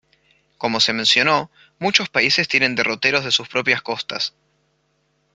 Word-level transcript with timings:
Como 0.57 0.79
se 0.79 0.93
mencionó, 0.93 1.51
muchos 1.77 2.09
países 2.09 2.47
tienen 2.47 2.73
derroteros 2.73 3.23
de 3.23 3.31
sus 3.31 3.47
propias 3.47 3.83
costas. 3.83 4.33